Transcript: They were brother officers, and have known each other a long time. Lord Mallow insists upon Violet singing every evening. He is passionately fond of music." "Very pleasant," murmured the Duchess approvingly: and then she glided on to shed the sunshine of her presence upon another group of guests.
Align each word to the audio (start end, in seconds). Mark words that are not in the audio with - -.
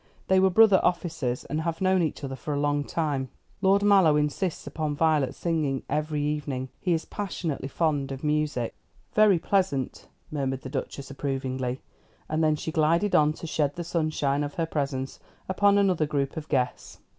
They 0.29 0.39
were 0.39 0.49
brother 0.49 0.79
officers, 0.81 1.45
and 1.45 1.61
have 1.61 1.79
known 1.79 2.01
each 2.01 2.23
other 2.23 2.35
a 2.51 2.59
long 2.59 2.83
time. 2.83 3.29
Lord 3.61 3.83
Mallow 3.83 4.15
insists 4.15 4.65
upon 4.65 4.95
Violet 4.95 5.35
singing 5.35 5.83
every 5.91 6.23
evening. 6.23 6.69
He 6.79 6.93
is 6.93 7.05
passionately 7.05 7.67
fond 7.67 8.11
of 8.11 8.23
music." 8.23 8.73
"Very 9.13 9.37
pleasant," 9.37 10.07
murmured 10.31 10.61
the 10.63 10.69
Duchess 10.69 11.11
approvingly: 11.11 11.81
and 12.27 12.43
then 12.43 12.55
she 12.55 12.71
glided 12.71 13.13
on 13.13 13.33
to 13.33 13.45
shed 13.45 13.75
the 13.75 13.83
sunshine 13.83 14.43
of 14.43 14.55
her 14.55 14.65
presence 14.65 15.19
upon 15.47 15.77
another 15.77 16.07
group 16.07 16.35
of 16.35 16.49
guests. 16.49 16.97